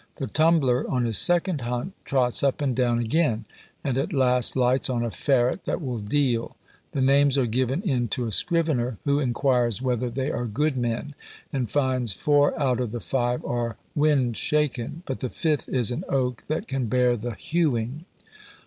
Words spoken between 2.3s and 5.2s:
up and down again; and at last lights on a